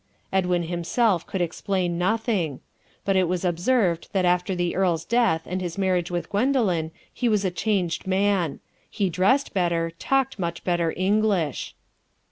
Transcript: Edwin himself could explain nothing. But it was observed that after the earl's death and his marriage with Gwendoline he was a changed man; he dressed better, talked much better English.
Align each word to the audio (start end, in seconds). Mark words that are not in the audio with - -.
Edwin 0.33 0.63
himself 0.63 1.27
could 1.27 1.41
explain 1.41 1.99
nothing. 1.99 2.61
But 3.05 3.15
it 3.15 3.27
was 3.27 3.45
observed 3.45 4.09
that 4.13 4.25
after 4.25 4.55
the 4.55 4.75
earl's 4.75 5.05
death 5.05 5.43
and 5.45 5.61
his 5.61 5.77
marriage 5.77 6.09
with 6.09 6.27
Gwendoline 6.31 6.89
he 7.13 7.29
was 7.29 7.45
a 7.45 7.51
changed 7.51 8.07
man; 8.07 8.61
he 8.89 9.11
dressed 9.11 9.53
better, 9.53 9.91
talked 9.91 10.39
much 10.39 10.63
better 10.63 10.91
English. 10.97 11.75